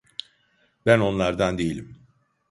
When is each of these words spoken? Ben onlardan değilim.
Ben 0.85 0.99
onlardan 0.99 1.57
değilim. 1.57 1.97